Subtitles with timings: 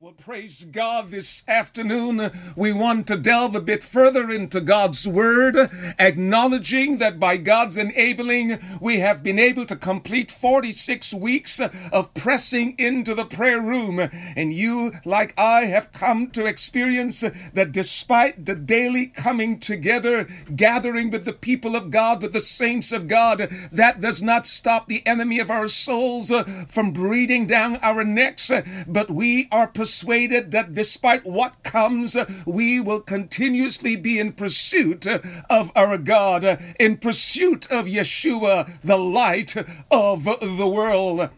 [0.00, 2.30] Well, praise God this afternoon.
[2.54, 5.56] We want to delve a bit further into God's Word,
[5.98, 11.60] acknowledging that by God's enabling, we have been able to complete 46 weeks
[11.92, 13.98] of pressing into the prayer room.
[14.36, 17.22] And you, like I, have come to experience
[17.54, 22.92] that despite the daily coming together, gathering with the people of God, with the saints
[22.92, 27.78] of God, that does not stop the enemy of our souls uh, from breathing down
[27.82, 28.52] our necks,
[28.86, 35.72] but we are persuaded that despite what comes, we will continuously be in pursuit of
[35.74, 36.44] our God,
[36.78, 39.56] in pursuit of Yeshua, the light
[39.90, 41.30] of the world.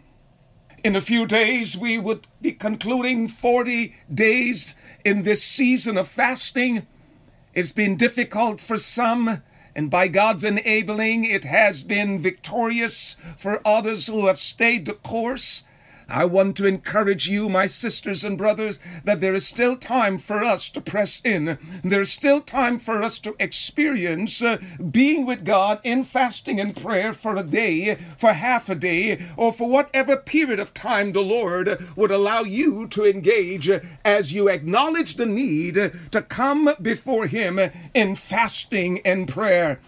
[0.82, 4.74] In a few days, we would be concluding 40 days
[5.04, 6.88] in this season of fasting.
[7.54, 9.44] It's been difficult for some,
[9.76, 15.62] and by God's enabling, it has been victorious for others who have stayed the course.
[16.10, 20.42] I want to encourage you, my sisters and brothers, that there is still time for
[20.42, 21.56] us to press in.
[21.84, 24.58] There's still time for us to experience uh,
[24.90, 29.52] being with God in fasting and prayer for a day, for half a day, or
[29.52, 33.70] for whatever period of time the Lord would allow you to engage
[34.04, 37.60] as you acknowledge the need to come before Him
[37.94, 39.78] in fasting and prayer.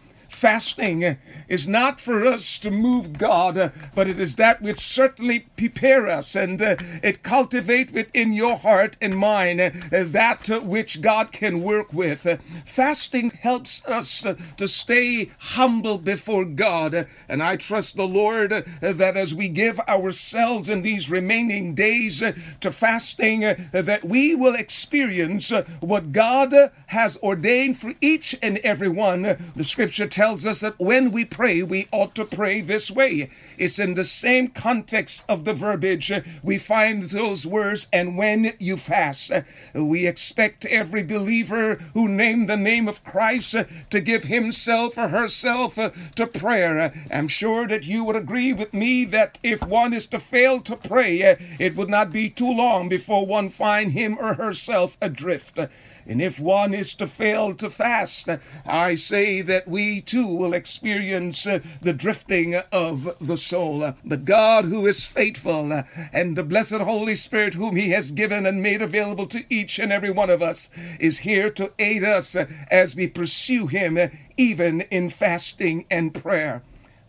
[0.42, 6.08] Fasting is not for us to move God, but it is that which certainly prepare
[6.08, 11.62] us and uh, it cultivate within your heart and mind uh, that which God can
[11.62, 12.22] work with.
[12.64, 14.26] Fasting helps us
[14.56, 20.68] to stay humble before God, and I trust the Lord that as we give ourselves
[20.68, 26.52] in these remaining days to fasting, that we will experience what God
[26.86, 29.22] has ordained for each and every one.
[29.54, 33.28] The scripture tells tells us that when we pray, we ought to pray this way.
[33.58, 36.10] It's in the same context of the verbiage
[36.42, 39.30] we find those words, and when you fast.
[39.74, 43.56] We expect every believer who named the name of Christ
[43.90, 46.94] to give himself or herself to prayer.
[47.10, 50.76] I'm sure that you would agree with me that if one is to fail to
[50.76, 55.58] pray, it would not be too long before one find him or herself adrift.
[56.06, 58.28] And if one is to fail to fast,
[58.66, 63.94] I say that we too will experience uh, the drifting of the soul.
[64.04, 68.46] But God, who is faithful, uh, and the blessed Holy Spirit, whom He has given
[68.46, 72.34] and made available to each and every one of us, is here to aid us
[72.70, 73.98] as we pursue Him,
[74.36, 76.62] even in fasting and prayer.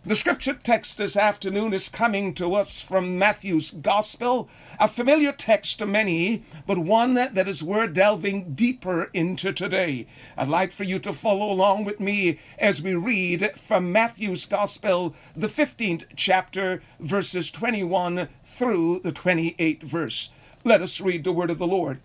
[0.05, 5.79] The scripture text this afternoon is coming to us from Matthew's Gospel, a familiar text
[5.79, 10.05] to many, but one that is worth delving deeper into today.
[10.37, 15.15] I'd like for you to follow along with me as we read from Matthew's Gospel,
[15.37, 20.31] the 15th chapter, verses 21 through the 28th verse.
[20.65, 22.01] Let us read the word of the Lord.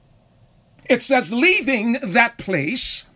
[0.84, 3.06] It says, Leaving that place,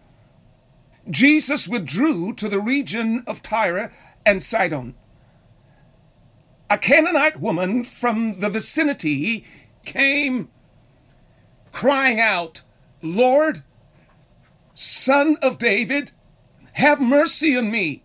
[1.09, 3.93] Jesus withdrew to the region of Tyre
[4.25, 4.95] and Sidon.
[6.71, 9.45] A Canaanite woman from the vicinity
[9.85, 10.49] came
[11.71, 12.63] crying out,
[13.03, 13.63] Lord,
[14.75, 16.13] son of David,
[16.73, 18.05] have mercy on me.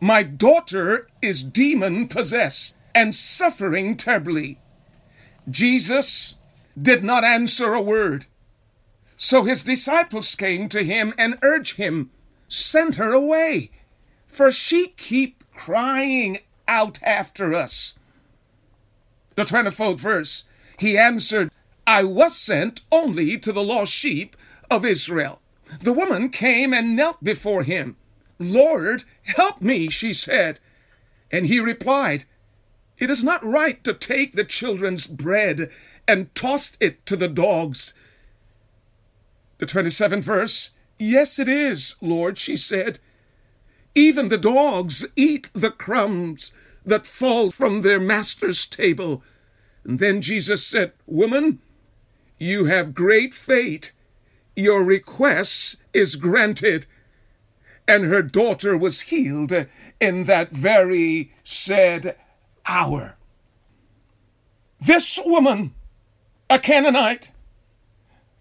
[0.00, 4.60] My daughter is demon possessed and suffering terribly.
[5.48, 6.36] Jesus
[6.80, 8.26] did not answer a word.
[9.16, 12.10] So his disciples came to him and urged him,
[12.48, 13.70] Send her away
[14.38, 16.38] for she keep crying
[16.68, 17.98] out after us.
[19.34, 20.44] The 24th verse,
[20.78, 21.50] he answered,
[21.88, 24.36] I was sent only to the lost sheep
[24.70, 25.40] of Israel.
[25.82, 27.96] The woman came and knelt before him.
[28.38, 30.60] Lord, help me, she said.
[31.32, 32.24] And he replied,
[32.96, 35.68] It is not right to take the children's bread
[36.06, 37.92] and toss it to the dogs.
[39.58, 43.00] The 27th verse, Yes, it is, Lord, she said.
[43.98, 46.52] Even the dogs eat the crumbs
[46.86, 49.24] that fall from their master's table.
[49.82, 51.60] And then Jesus said, Woman,
[52.38, 53.90] you have great faith.
[54.54, 56.86] Your request is granted.
[57.88, 59.66] And her daughter was healed
[60.00, 62.14] in that very said
[62.66, 63.16] hour.
[64.80, 65.74] This woman,
[66.48, 67.32] a Canaanite,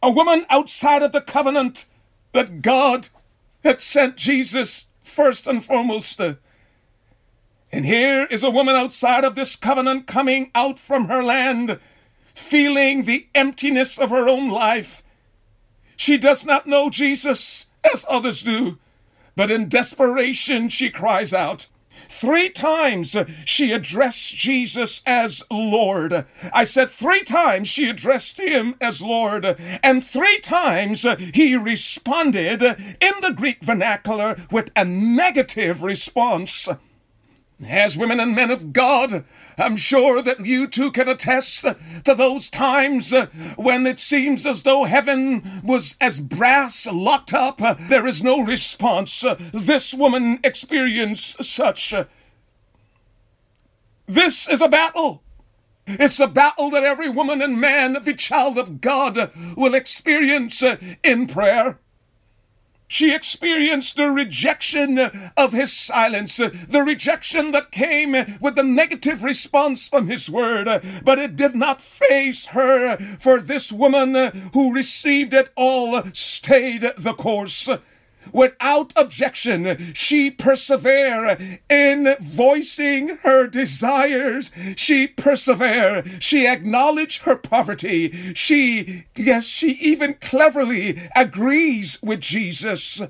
[0.03, 1.87] a woman outside of the covenant
[2.33, 3.09] that God
[3.63, 6.19] had sent Jesus first and foremost.
[7.71, 11.79] And here is a woman outside of this covenant coming out from her land,
[12.33, 15.03] feeling the emptiness of her own life.
[15.95, 18.77] She does not know Jesus as others do,
[19.35, 21.67] but in desperation she cries out.
[22.09, 23.15] Three times
[23.45, 26.25] she addressed Jesus as Lord.
[26.53, 29.45] I said three times she addressed him as Lord,
[29.83, 36.67] and three times he responded in the Greek vernacular with a negative response.
[37.67, 39.25] As women and men of God,
[39.57, 43.25] I'm sure that you too can attest to those times uh,
[43.55, 47.59] when it seems as though heaven was as brass locked up.
[47.89, 49.23] There is no response.
[49.23, 51.93] Uh, this woman experienced such.
[54.05, 55.23] This is a battle.
[55.87, 60.77] It's a battle that every woman and man, every child of God will experience uh,
[61.03, 61.79] in prayer.
[62.87, 64.97] She experienced the rejection
[65.35, 70.81] of his silence, the rejection that came with the negative response from his word.
[71.03, 74.15] But it did not faze her, for this woman
[74.53, 77.69] who received it all stayed the course.
[78.31, 84.51] Without objection, she persevere in voicing her desires.
[84.75, 86.03] She persevere.
[86.19, 88.33] She acknowledge her poverty.
[88.33, 93.01] She, yes, she even cleverly agrees with Jesus.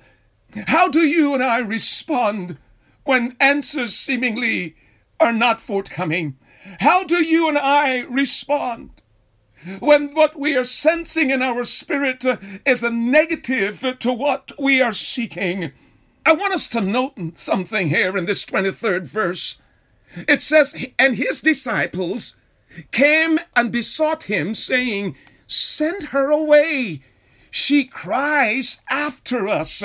[0.68, 2.58] How do you and I respond
[3.04, 4.76] when answers seemingly
[5.20, 6.38] are not forthcoming?
[6.80, 9.02] How do you and I respond?
[9.80, 14.82] When what we are sensing in our spirit uh, is a negative to what we
[14.82, 15.72] are seeking.
[16.26, 19.58] I want us to note something here in this 23rd verse.
[20.28, 22.38] It says, And his disciples
[22.92, 25.16] came and besought him, saying,
[25.48, 27.02] Send her away.
[27.50, 29.84] She cries after us.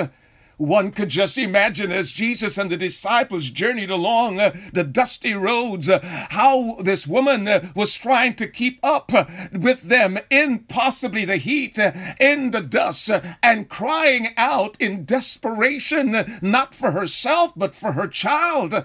[0.62, 5.88] One could just imagine as Jesus and the disciples journeyed along uh, the dusty roads,
[5.88, 5.98] uh,
[6.30, 9.10] how this woman uh, was trying to keep up
[9.52, 11.80] with them in possibly the heat,
[12.20, 13.10] in the dust,
[13.42, 18.84] and crying out in desperation, not for herself, but for her child.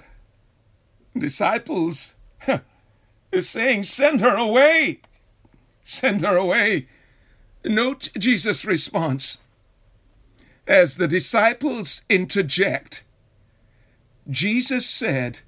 [1.15, 2.15] Disciples
[3.31, 5.01] is saying, Send her away.
[5.83, 6.87] Send her away.
[7.63, 9.41] Note Jesus' response
[10.67, 13.03] as the disciples interject,
[14.29, 15.39] Jesus said,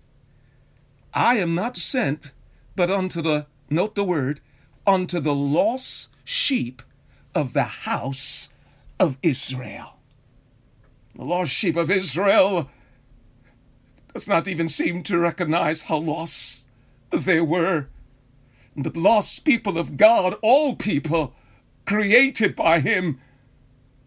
[1.13, 2.31] I am not sent
[2.75, 4.39] but unto the, note the word,
[4.87, 6.81] unto the lost sheep
[7.35, 8.53] of the house
[8.99, 9.97] of Israel.
[11.15, 12.69] The lost sheep of Israel
[14.13, 16.67] does not even seem to recognize how lost
[17.11, 17.87] they were.
[18.75, 21.35] The lost people of God, all people
[21.85, 23.19] created by Him,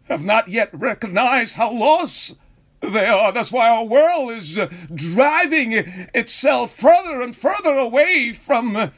[0.04, 2.38] have not yet recognized how lost
[2.80, 3.32] they are.
[3.32, 8.88] That's why our world is uh, driving itself further and further away from uh,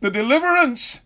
[0.00, 1.00] the deliverance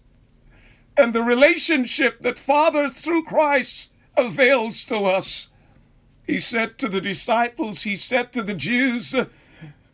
[0.96, 5.50] and the relationship that Father through Christ avails to us.
[6.26, 9.14] He said to the disciples, he said to the Jews,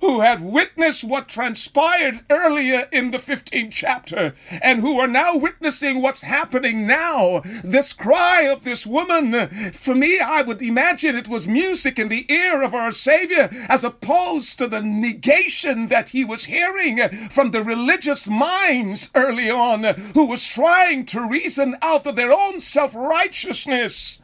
[0.03, 6.03] who have witnessed what transpired earlier in the 15th chapter and who are now witnessing
[6.03, 7.41] what's happening now.
[7.63, 12.27] This cry of this woman, for me, I would imagine it was music in the
[12.31, 17.63] ear of our Savior as opposed to the negation that he was hearing from the
[17.63, 19.85] religious minds early on
[20.15, 24.21] who was trying to reason out of their own self righteousness.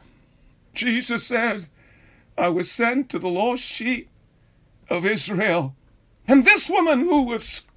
[0.73, 1.69] Jesus said,
[2.37, 4.08] I was sent to the lost sheep
[4.89, 5.75] of Israel.
[6.27, 7.67] And this woman who was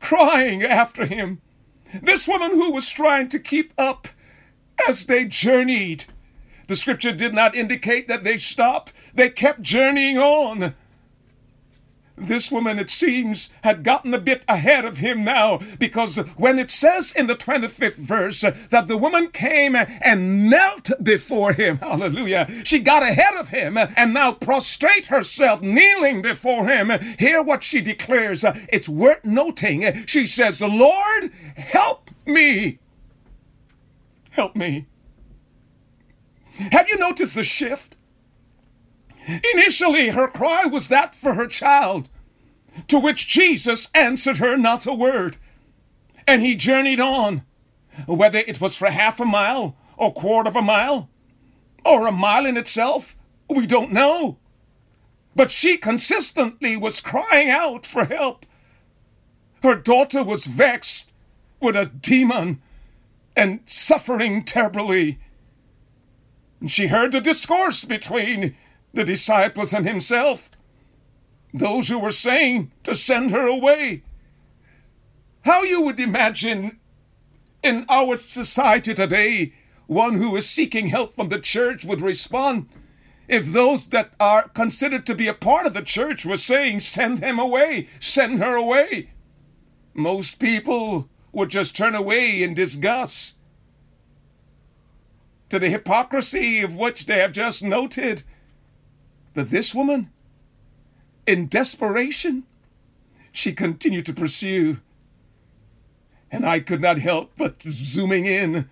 [0.00, 1.40] crying after him,
[2.02, 4.08] this woman who was trying to keep up
[4.88, 6.04] as they journeyed.
[6.66, 10.74] The scripture did not indicate that they stopped, they kept journeying on.
[12.16, 16.70] This woman, it seems, had gotten a bit ahead of him now because when it
[16.70, 22.78] says in the 25th verse that the woman came and knelt before him, hallelujah, she
[22.78, 26.92] got ahead of him and now prostrate herself, kneeling before him.
[27.18, 28.44] Hear what she declares.
[28.72, 30.06] It's worth noting.
[30.06, 32.78] She says, "The Lord, help me.
[34.30, 34.86] Help me.
[36.70, 37.96] Have you noticed the shift?
[39.54, 42.10] Initially, her cry was that for her child,
[42.88, 45.36] to which Jesus answered her not a word.
[46.26, 47.42] And he journeyed on,
[48.06, 51.08] whether it was for half a mile, or quarter of a mile,
[51.84, 53.16] or a mile in itself,
[53.48, 54.38] we don't know.
[55.36, 58.46] But she consistently was crying out for help.
[59.62, 61.12] Her daughter was vexed
[61.60, 62.60] with a demon
[63.36, 65.18] and suffering terribly.
[66.60, 68.56] And she heard the discourse between
[68.94, 70.50] the disciples and himself,
[71.52, 74.02] those who were saying to send her away.
[75.42, 76.80] How you would imagine
[77.62, 79.52] in our society today
[79.86, 82.68] one who is seeking help from the church would respond
[83.28, 87.20] if those that are considered to be a part of the church were saying, send
[87.20, 89.10] him away, send her away,
[89.94, 93.34] most people would just turn away in disgust
[95.48, 98.22] to the hypocrisy of which they have just noted.
[99.34, 100.10] But this woman,
[101.26, 102.44] in desperation,
[103.32, 104.78] she continued to pursue.
[106.30, 108.68] And I could not help but zooming in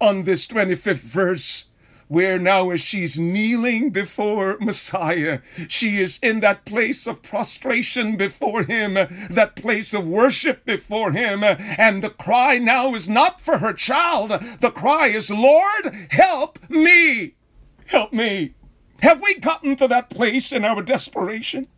[0.00, 1.66] on this 25th verse
[2.08, 8.62] where now as she's kneeling before Messiah, she is in that place of prostration before
[8.62, 13.74] him, that place of worship before him, and the cry now is not for her
[13.74, 17.34] child, the cry is, Lord, help me,
[17.86, 18.54] help me.
[19.00, 21.68] Have we gotten to that place in our desperation?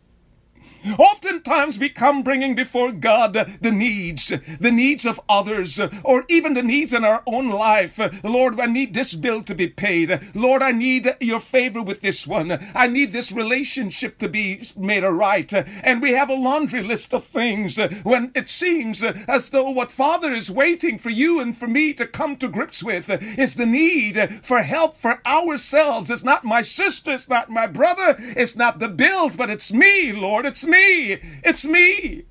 [0.97, 6.63] Oftentimes we come bringing before God the needs, the needs of others, or even the
[6.63, 7.99] needs in our own life.
[8.23, 10.19] Lord, I need this bill to be paid.
[10.33, 12.57] Lord, I need your favor with this one.
[12.73, 15.51] I need this relationship to be made right.
[15.53, 20.31] And we have a laundry list of things when it seems as though what Father
[20.31, 24.39] is waiting for you and for me to come to grips with is the need
[24.43, 26.11] for help for ourselves.
[26.11, 30.11] It's not my sister, it's not my brother, it's not the bills, but it's me,
[30.11, 30.45] Lord.
[30.45, 31.19] It's me.
[31.43, 32.23] It's me.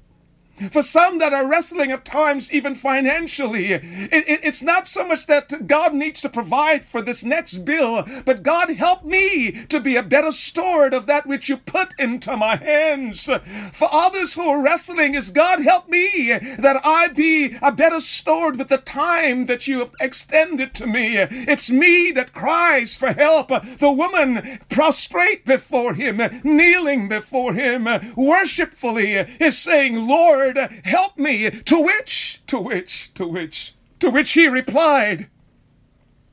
[0.70, 5.26] For some that are wrestling at times, even financially, it, it, it's not so much
[5.26, 9.96] that God needs to provide for this next bill, but God help me to be
[9.96, 13.28] a better steward of that which you put into my hands.
[13.72, 18.58] For others who are wrestling, is God help me that I be a better steward
[18.58, 21.16] with the time that you have extended to me.
[21.16, 23.48] It's me that cries for help.
[23.48, 31.50] The woman prostrate before him, kneeling before him, worshipfully is saying, Lord, Lord, help me.
[31.50, 35.28] To which, to which, to which, to which he replied,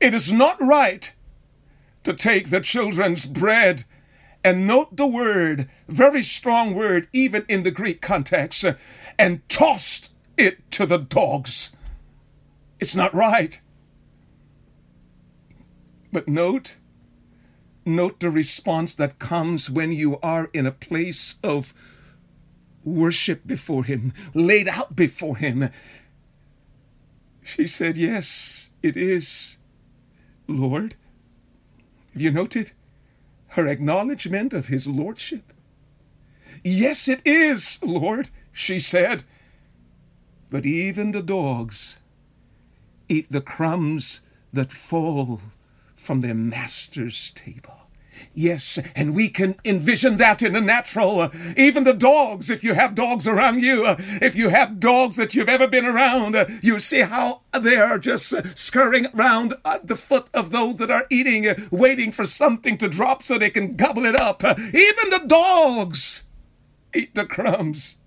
[0.00, 1.12] It is not right
[2.04, 3.84] to take the children's bread.
[4.44, 8.64] And note the word, very strong word, even in the Greek context,
[9.18, 11.74] and tossed it to the dogs.
[12.78, 13.60] It's not right.
[16.12, 16.76] But note,
[17.84, 21.74] note the response that comes when you are in a place of
[22.94, 25.70] worship before him, laid out before him.
[27.42, 29.58] She said, Yes, it is,
[30.46, 30.96] Lord.
[32.12, 32.72] Have you noted
[33.48, 35.52] her acknowledgement of his lordship?
[36.64, 39.24] Yes, it is, Lord, she said.
[40.50, 41.98] But even the dogs
[43.08, 44.20] eat the crumbs
[44.52, 45.40] that fall
[45.96, 47.77] from their master's table.
[48.34, 51.20] Yes, and we can envision that in the natural.
[51.20, 55.16] Uh, even the dogs, if you have dogs around you, uh, if you have dogs
[55.16, 59.86] that you've ever been around, uh, you see how they are just scurrying around at
[59.86, 63.76] the foot of those that are eating, waiting for something to drop so they can
[63.76, 64.42] gobble it up.
[64.44, 66.24] Even the dogs
[66.94, 67.98] eat the crumbs.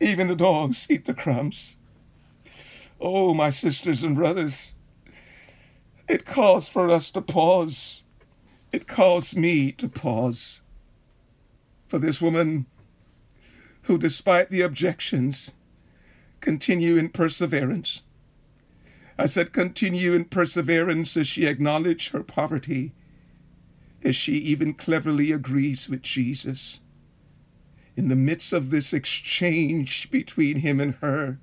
[0.00, 1.76] Even the dogs eat the crumbs.
[3.00, 4.72] Oh, my sisters and brothers,
[6.08, 7.99] it calls for us to pause
[8.72, 10.62] it caused me to pause.
[11.88, 12.66] For this woman,
[13.82, 15.52] who, despite the objections,
[16.40, 18.02] continue in perseverance.
[19.18, 22.92] I said, continue in perseverance as she acknowledged her poverty,
[24.02, 26.80] as she even cleverly agrees with Jesus.
[27.96, 31.38] In the midst of this exchange between him and her,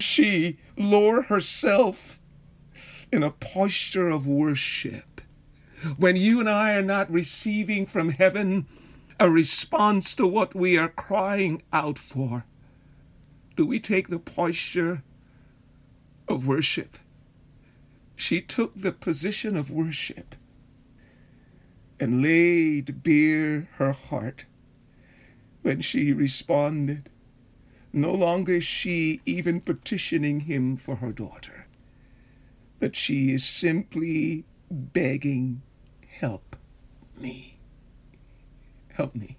[0.00, 2.18] she lower herself
[3.12, 5.14] in a posture of worship
[5.96, 8.66] when you and I are not receiving from heaven
[9.20, 12.44] a response to what we are crying out for,
[13.56, 15.02] do we take the posture
[16.28, 16.98] of worship?
[18.16, 20.34] She took the position of worship
[22.00, 24.44] and laid bare her heart
[25.62, 27.10] when she responded.
[27.92, 31.66] No longer she even petitioning him for her daughter,
[32.80, 35.62] but she is simply begging
[36.20, 36.56] help
[37.16, 37.58] me.
[38.92, 39.36] Help me.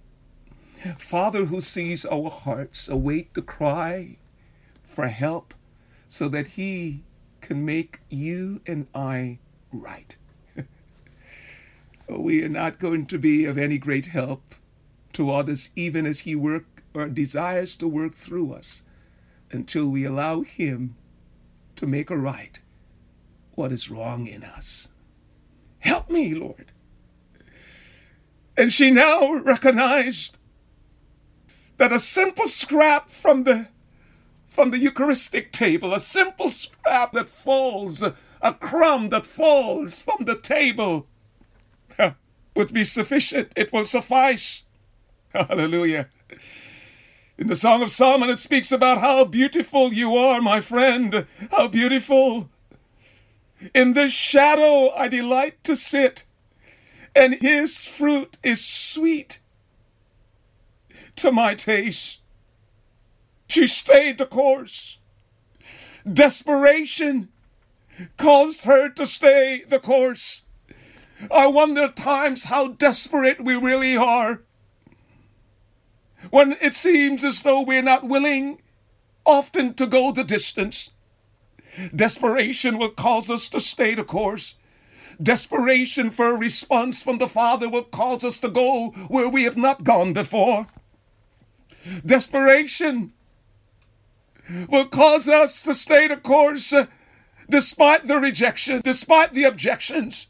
[0.98, 4.18] Father who sees our hearts, await the cry
[4.84, 5.54] for help
[6.08, 7.04] so that He
[7.42, 9.40] can make you and I
[9.72, 10.16] right.
[12.10, 14.56] we are not going to be of any great help
[15.14, 18.84] to others, even as He work or desires to work through us,
[19.52, 20.96] until we allow Him
[21.78, 22.60] to make right
[23.54, 24.90] what is wrong in us.
[25.86, 26.72] Help me, Lord.
[28.58, 30.36] And she now recognized
[31.78, 33.68] that a simple scrap from the
[34.48, 40.38] from the Eucharistic table, a simple scrap that falls, a crumb that falls from the
[40.38, 41.08] table,
[42.56, 43.52] would be sufficient.
[43.58, 44.64] It will suffice.
[45.34, 46.08] Hallelujah.
[47.38, 51.28] In the Song of Solomon, it speaks about how beautiful you are, my friend.
[51.52, 52.50] How beautiful.
[53.74, 56.26] In this shadow I delight to sit,
[57.16, 59.40] and his fruit is sweet
[61.16, 62.20] to my taste.
[63.48, 65.00] She stayed the course.
[66.12, 67.30] Desperation
[68.18, 70.42] caused her to stay the course.
[71.32, 74.42] I wonder at times how desperate we really are.
[76.30, 78.62] When it seems as though we're not willing
[79.26, 80.92] often to go the distance.
[81.96, 84.56] Desperation will cause us to stay the course.
[85.22, 89.58] Desperation for a response from the Father will cause us to go where we have
[89.58, 90.68] not gone before.
[92.06, 93.14] Desperation
[94.70, 96.86] will cause us to stay the course uh,
[97.50, 100.28] despite the rejection, despite the objections,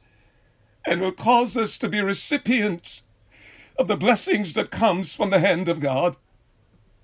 [0.86, 3.04] and will cause us to be recipients
[3.78, 6.16] of the blessings that comes from the hand of God.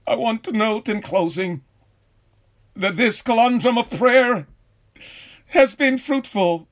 [0.08, 1.64] I want to note in closing
[2.76, 4.48] that this conundrum of prayer
[5.48, 6.68] has been fruitful.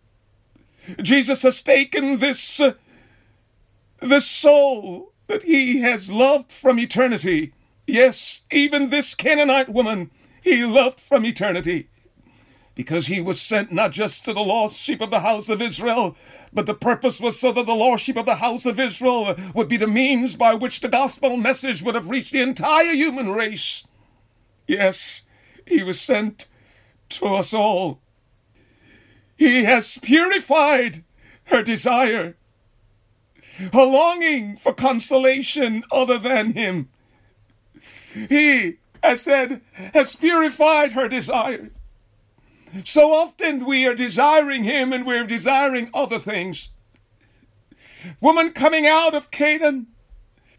[1.01, 2.73] Jesus has taken this, uh,
[4.01, 7.53] this soul that he has loved from eternity.
[7.85, 11.89] Yes, even this Canaanite woman he loved from eternity.
[12.75, 16.15] Because he was sent not just to the lost sheep of the house of Israel,
[16.53, 19.67] but the purpose was so that the lost sheep of the house of Israel would
[19.67, 23.83] be the means by which the gospel message would have reached the entire human race.
[24.65, 25.23] Yes,
[25.69, 26.47] he was sent
[27.09, 27.99] to us all.
[29.37, 31.03] He has purified
[31.45, 32.35] her desire,
[33.71, 36.89] her longing for consolation other than him.
[38.13, 39.61] He has said,
[39.93, 41.69] has purified her desire.
[42.83, 46.69] So often we are desiring him and we're desiring other things.
[48.21, 49.87] Woman coming out of Canaan,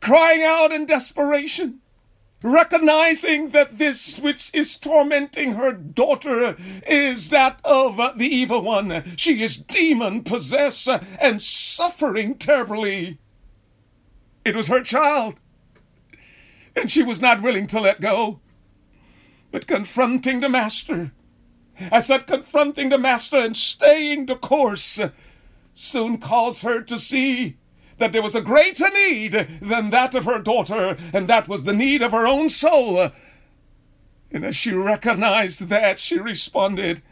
[0.01, 1.81] crying out in desperation,
[2.43, 6.57] recognizing that this which is tormenting her daughter
[6.87, 9.03] is that of the evil one.
[9.17, 13.19] She is demon possessed and suffering terribly.
[14.45, 15.39] It was her child
[16.77, 18.41] and she was not willing to let go.
[19.51, 21.13] But confronting the master,
[21.91, 25.01] I said confronting the master and staying the course,
[25.75, 27.57] soon caused her to see
[28.01, 31.73] that there was a greater need than that of her daughter, and that was the
[31.73, 33.11] need of her own soul.
[34.33, 37.03] And as she recognized that, she responded.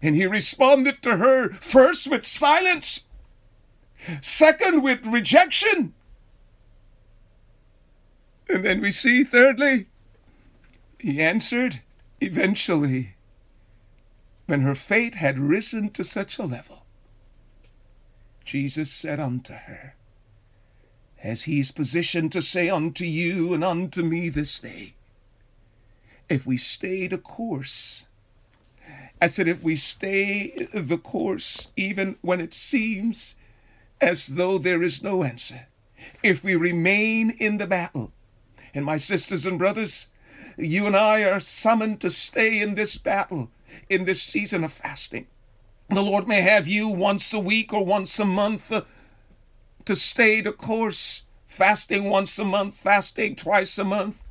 [0.00, 3.04] And he responded to her first with silence,
[4.20, 5.94] second with rejection,
[8.48, 9.86] and then we see, thirdly,
[10.98, 11.80] he answered
[12.20, 13.14] eventually
[14.46, 16.86] when her fate had risen to such a level.
[18.44, 19.96] Jesus said unto her,
[21.22, 24.94] As he is positioned to say unto you and unto me this day,
[26.28, 28.04] if we stay the course,
[29.20, 33.34] I said, if we stay the course, even when it seems
[34.00, 35.66] as though there is no answer,
[36.22, 38.12] if we remain in the battle,
[38.74, 40.08] and my sisters and brothers,
[40.58, 43.50] you and I are summoned to stay in this battle,
[43.88, 45.26] in this season of fasting.
[45.88, 48.70] The Lord may have you once a week or once a month
[49.86, 54.22] to stay the course, fasting once a month, fasting twice a month,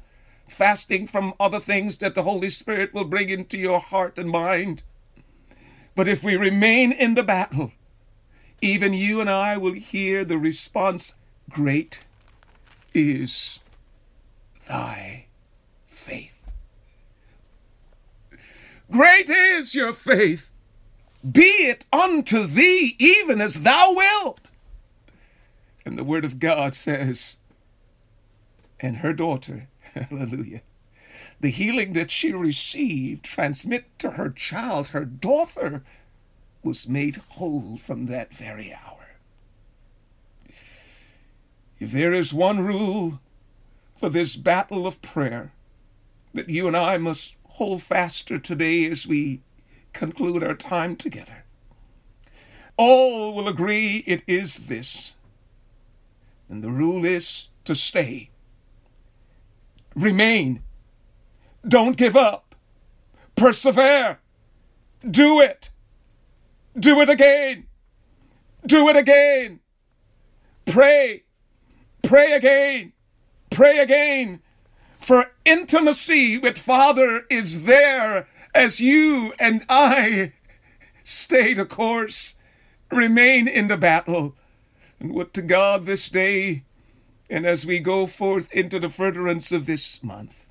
[0.47, 4.83] fasting from other things that the Holy Spirit will bring into your heart and mind.
[5.95, 7.71] But if we remain in the battle,
[8.61, 11.15] even you and I will hear the response
[11.49, 11.99] Great
[12.93, 13.59] is
[14.67, 15.27] thy
[15.85, 16.37] faith.
[18.91, 20.51] Great is your faith.
[21.29, 24.49] Be it unto thee even as thou wilt.
[25.85, 27.37] And the word of God says,
[28.79, 30.61] and her daughter, hallelujah,
[31.39, 35.83] the healing that she received transmit to her child, her daughter,
[36.63, 39.17] was made whole from that very hour.
[41.79, 43.19] If there is one rule
[43.97, 45.51] for this battle of prayer
[46.33, 49.41] that you and I must hold faster today as we
[49.93, 51.45] conclude our time together.
[52.77, 55.15] All will agree it is this.
[56.49, 58.29] And the rule is to stay.
[59.95, 60.61] Remain.
[61.67, 62.55] Don't give up.
[63.35, 64.19] Persevere.
[65.09, 65.71] Do it.
[66.77, 67.67] Do it again.
[68.65, 69.59] Do it again.
[70.65, 71.23] Pray.
[72.03, 72.93] Pray again.
[73.49, 74.41] Pray again.
[74.99, 80.33] For intimacy with Father is there as you and I
[81.03, 82.35] stay the course,
[82.91, 84.35] remain in the battle,
[85.05, 86.63] And to God this day,
[87.29, 90.47] and as we go forth into the furtherance of this month,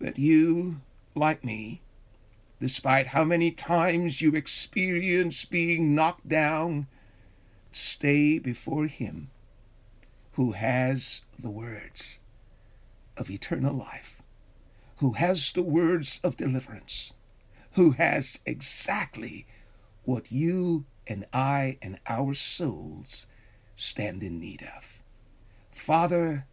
[0.00, 0.80] that you,
[1.14, 1.82] like me,
[2.60, 6.88] despite how many times you experience being knocked down,
[7.70, 9.30] stay before Him
[10.32, 12.18] who has the words
[13.16, 14.20] of eternal life,
[14.96, 17.12] who has the words of deliverance,
[17.74, 19.46] who has exactly
[20.02, 23.26] what you and I and our souls
[23.74, 25.02] stand in need of.
[25.70, 26.46] Father,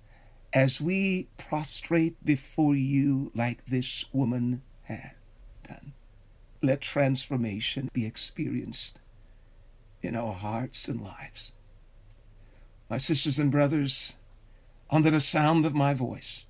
[0.54, 5.14] as we prostrate before you like this woman had
[5.68, 5.94] done,
[6.62, 9.00] let transformation be experienced
[10.02, 11.54] in our hearts and lives.
[12.90, 14.16] My sisters and brothers,
[14.92, 16.46] under the sound of my voice,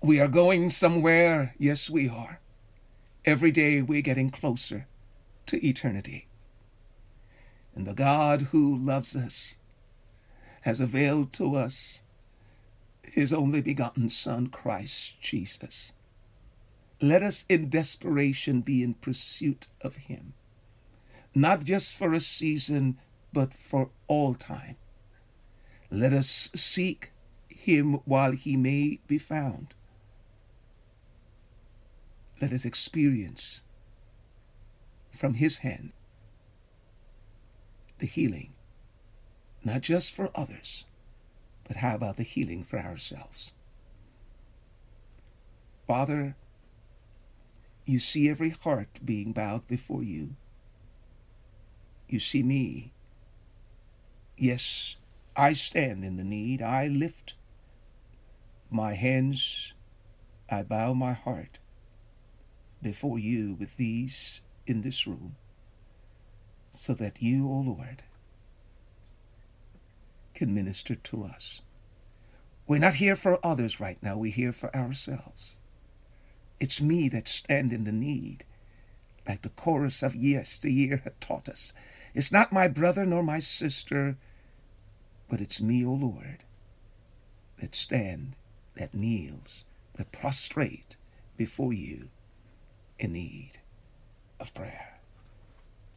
[0.00, 1.54] we are going somewhere.
[1.58, 2.40] Yes, we are.
[3.24, 4.86] Every day we're getting closer
[5.46, 6.27] to eternity.
[7.78, 9.54] And the God who loves us
[10.62, 12.02] has availed to us
[13.04, 15.92] his only begotten Son, Christ Jesus.
[17.00, 20.34] Let us in desperation be in pursuit of him,
[21.36, 22.98] not just for a season,
[23.32, 24.74] but for all time.
[25.88, 27.12] Let us seek
[27.46, 29.72] him while he may be found.
[32.42, 33.62] Let us experience
[35.12, 35.92] from his hand
[37.98, 38.52] the healing,
[39.64, 40.84] not just for others,
[41.66, 43.52] but how about the healing for ourselves?
[45.86, 46.36] Father,
[47.84, 50.36] you see every heart being bowed before you.
[52.08, 52.92] You see me.
[54.36, 54.96] Yes,
[55.34, 56.60] I stand in the need.
[56.62, 57.34] I lift
[58.70, 59.72] my hands.
[60.50, 61.58] I bow my heart
[62.82, 65.36] before you with these in this room,
[66.70, 68.02] so that you, O Lord,
[70.34, 71.62] can minister to us.
[72.66, 75.56] We're not here for others right now, we're here for ourselves.
[76.60, 78.44] It's me that stand in the need,
[79.26, 81.72] like the chorus of yesteryear had taught us.
[82.14, 84.16] It's not my brother nor my sister,
[85.28, 86.44] but it's me, O Lord,
[87.58, 88.34] that stand,
[88.76, 90.96] that kneels, that prostrate
[91.36, 92.08] before you
[92.98, 93.52] in need
[94.40, 94.97] of prayer.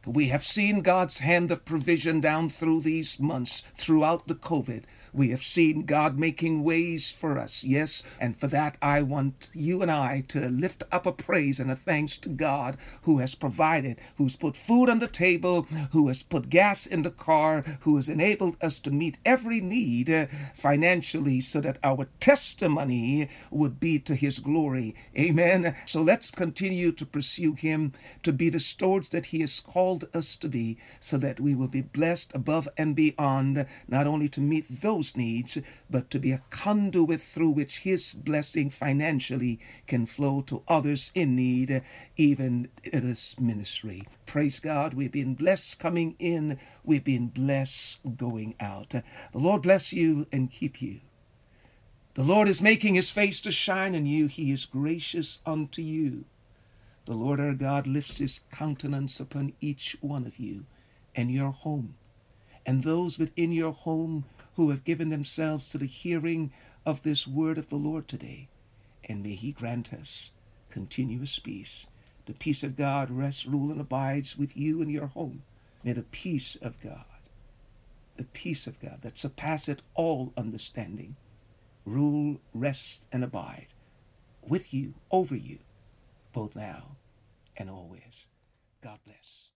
[0.06, 4.82] We have seen God's hand of provision down through these months, throughout the COVID.
[5.14, 9.82] We have seen God making ways for us, yes, and for that I want you
[9.82, 13.98] and I to lift up a praise and a thanks to God who has provided,
[14.16, 18.08] who's put food on the table, who has put gas in the car, who has
[18.08, 24.14] enabled us to meet every need uh, financially so that our testimony would be to
[24.14, 24.94] his glory.
[25.18, 25.76] Amen.
[25.84, 30.36] So let's continue to pursue him, to be the stewards that he has called us
[30.36, 34.64] to be, so that we will be blessed above and beyond, not only to meet
[34.80, 35.58] those needs,
[35.90, 41.34] but to be a conduit through which His blessing financially can flow to others in
[41.34, 41.82] need,
[42.16, 44.06] even in this ministry.
[44.26, 44.94] Praise God.
[44.94, 48.90] We've been blessed coming in, we've been blessed going out.
[48.90, 49.02] The
[49.34, 51.00] Lord bless you and keep you.
[52.14, 54.26] The Lord is making his face to shine on you.
[54.26, 56.26] He is gracious unto you.
[57.06, 60.66] The Lord our God lifts his countenance upon each one of you
[61.16, 61.94] and your home,
[62.64, 64.24] and those within your home
[64.56, 66.52] who have given themselves to the hearing
[66.84, 68.48] of this word of the Lord today.
[69.04, 70.32] And may He grant us
[70.70, 71.86] continuous peace.
[72.26, 75.42] The peace of God rests, rule, and abides with you and your home.
[75.82, 77.04] May the peace of God,
[78.16, 81.16] the peace of God that surpasseth all understanding,
[81.84, 83.68] rule, rest, and abide
[84.46, 85.58] with you, over you,
[86.32, 86.96] both now
[87.56, 88.28] and always.
[88.82, 89.51] God bless.